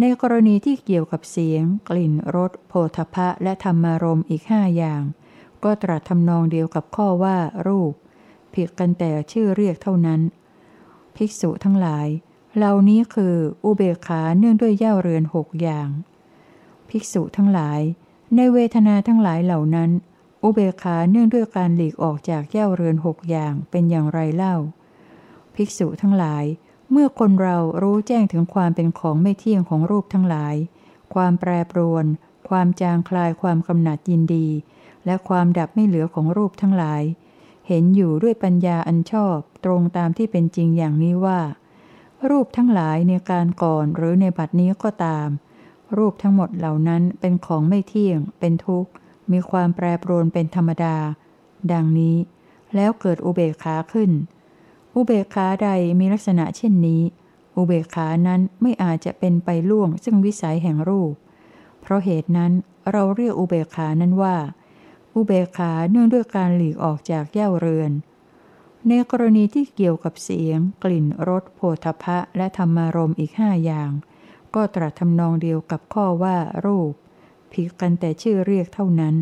[0.00, 5.02] ในกรณีที่เกี่ยวกับเสียง กลิ่นรสโผฏฐะและธรรมารมณ์อีกห้าอย่าง
[5.64, 7.92] ก็ตรัสทำนองเดียวกับข้อว่ารูป
[8.54, 10.20] ผิดกันแต่ชื่อเรียกเท่านั้น
[11.16, 12.08] ภิกษุทั้งหลาย
[12.56, 15.88] เหล่านี้คืออุเบกขาเนื่องด้วยเย่าเรือนหกอย่าง
[16.88, 17.80] ภิกษุทั้งหลาย
[18.36, 19.90] ในเวทนาทั้งหลายเหล่านั้น
[20.42, 24.56] อุเบกขาเนื่องด้วยการหลีกออกจากเย่าเรือนหกอย่างเป็นอย่างไรเล่า
[25.54, 26.44] ภิกษุทั้งหลาย
[26.96, 30.54] เมื่อคนเรารู้แจ้งถึงความเป็นของไม่เที่ยงของรูปทั้งหลาย
[31.14, 32.04] ความแปรปรวน
[32.48, 34.46] ความจางคลายความกำหนัดยินดี
[35.06, 37.02] และความดับไม่เหลือของรูปทั้งหลาย
[37.66, 41.40] เห็นอยู่ด้วยปัญญาอันชอบตรงตามที่เป็นจริงอย่างนี้ว่า
[42.30, 45.28] รูปทั้งหลายในการก่อนหรือในบัดนี้ก็ตาม
[45.96, 48.90] รูปทั้งหมดเหล่านั้นเป็นของไม่เที่ยง เป็นทุกข์
[49.32, 50.96] มีความแปรปรวนเป็นธรรมดา
[51.72, 52.16] ดังนี้
[52.74, 54.10] แล้วเกิดอุเบกขาขึ้น
[54.94, 57.02] อุเบกขาใดมีลักษณะเช่นนี้
[57.56, 61.12] อุเบกขานั้นไม่อาจจะเป็นไปล่วงซึ่งวิสัยแห่งรูป
[61.80, 62.52] เพราะเหตุนั้น
[62.90, 64.36] เราเรียกอุเบกขานั้นว่า
[65.14, 67.92] อุเบกขาเนื่องด้วยการหลีกออกจากเย่าเรือน
[68.86, 73.90] ในกรณีที่เกี่ยวกับเสียง กลิ่นรสโผฏฐะและธรรมารมอีกห้าอย่าง
[74.54, 76.92] ก็ตรัสทำนองเดียวกับข้อว่ารูป
[77.52, 79.14] ผิดกันแต่ชื่อเรียกเท่านั้น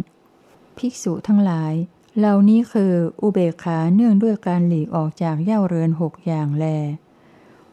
[0.77, 1.73] ภิกษุทั้งหลาย
[2.19, 6.65] เหล่านี้คืออุเบกขาเนื่องด้วยการหลีกออกจากเย่าเรือนหกอย่างแล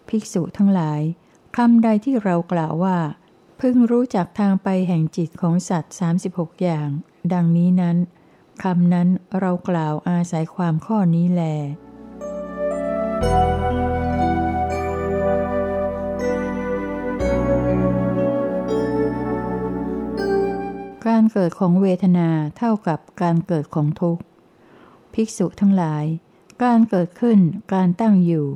[0.08, 1.02] ภิกษุทั้งหลาย
[1.58, 2.98] คำใดที่เรากล่าวว่า
[3.60, 5.96] พึงรู้จักทางไปแห่งจิตของสัตว์
[6.28, 6.90] 36 อย่าง
[7.34, 7.98] ดังนี้นั้น
[8.64, 9.08] คำนั้น
[9.40, 11.44] เรากล่าวอาศัยความข้อนี้แล
[21.08, 24.20] การเกิดของเวทนาเท่ากับการเกิดของทุกข
[25.14, 26.06] ภิกษุทั้งหลาย
[26.64, 27.40] การเกิดขึ้น
[27.74, 28.48] การตั้งอยู่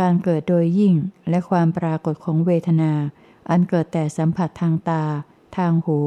[0.00, 0.94] การเกิดโดยยิ่ง
[1.28, 2.92] และความปรากฏของเวทนา
[3.50, 5.04] อันเกิดแต่สัมผัสทางตา
[5.56, 5.98] ทางหู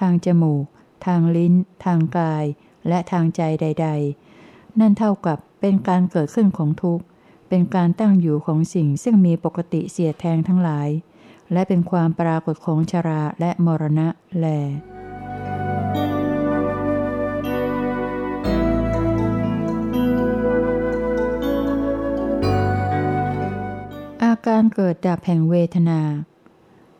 [0.00, 0.64] ทางจมูก
[1.06, 2.44] ทางลิ้น ทางกาย
[2.88, 3.88] และทางใจใด
[4.34, 7.04] ๆ นั่นเท่ากับเป็นการเกิดขึ้นของทุกข์
[7.48, 10.88] เป็นการตั้งอยู่ของสิ่งซึ่งมีปกติเสียแทงทั้งหลาย
[11.52, 14.46] และเป็นความปรากฏของชราและมรณะแล
[24.48, 26.00] การเกิดดับแห่งเวทนา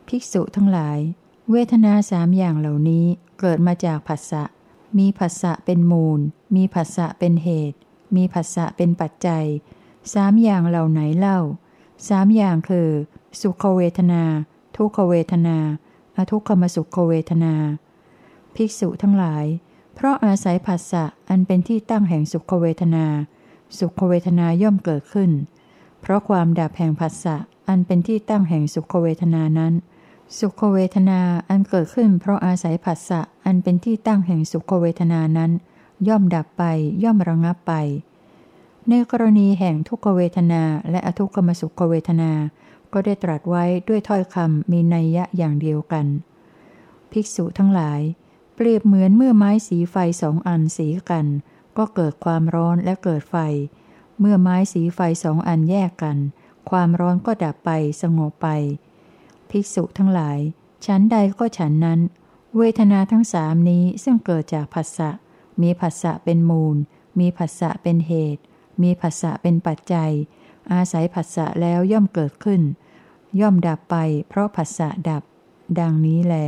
[0.07, 0.99] ภิกษุทั้งหลาย
[1.51, 3.05] เวทนาสามอย่างเหล่านี้
[3.39, 4.43] เกิดมาจากผัสสะ
[4.97, 6.19] มีผัสสะเป็นมูล
[6.55, 7.77] มีผัสสะเป็นเหตุ
[8.15, 9.45] มีผัสสะเป็นปัจจัย
[10.13, 11.39] สามอย่างเหล่าไหนเล่า
[12.07, 12.89] สามอย่างคือ
[13.41, 14.23] สุขเวทนา
[14.77, 15.57] ทุกขเวทนา
[16.15, 17.53] อทุกขมสุขเวทนา
[18.55, 19.45] ภิกษุทั้งหลาย
[19.95, 23.05] เพราะอาศัยผัสสะอันเป็นที่ตั้งแห่งสุขเวทนา
[23.77, 25.31] สุขเวทนาย่อมเกิดขึ้น
[26.01, 27.37] เพราะความดับแห่งผัสสะ
[27.67, 29.73] อันเป็นที่ตั้งแห่งสุขเวทนานั้น
[30.39, 35.51] สุขเวทนาอันเกิดขึ้น เพราะอาศัยผัสสะอันเป็นที่ตั้งแห่งสุขเวทนานั้น
[36.07, 36.63] ย่อมดับไป
[37.03, 37.73] ย่อมระงับไป
[38.89, 42.31] ในกรณีแห่งทุกเวทนาและอทุกขมสุขเวทนา
[42.93, 46.05] ก็ได้ตรัสไว้ด้วยถ้อยคำมีนัยยะอย่างเดียวกัน
[47.11, 48.01] ภิกษุทั้งหลาย
[48.55, 51.25] เปรียบเหมือนเมื่อไม้สีไฟสองอันสีกัน
[51.77, 53.35] ก็เกิดความร้อนและเกิดไฟ
[54.23, 56.17] เมื่อไม้สีไฟสองอันแยกกัน
[56.69, 57.69] ความร้อนก็ดับไป
[58.01, 58.47] สงบไป
[59.49, 60.39] ภิกษุทั้งหลาย
[60.85, 61.99] ฉันใดก็ฉันนั้น
[62.57, 65.09] เวทนาทั้งสามนี้ซึ่งเกิดจากผัสสะ
[65.61, 66.77] มีผัสสะเป็นมูล
[67.19, 68.41] มีผัสสะเป็นเหตุ
[68.81, 70.11] มีผัสสะเป็นปัจจัย
[70.71, 72.61] อาศัยผัสสะแล้วย่อมเกิดขึ้น
[73.39, 73.95] ย่อมดับไป
[74.29, 75.23] เพราะผัสสะดับ
[75.79, 76.47] ดังนี้แหละ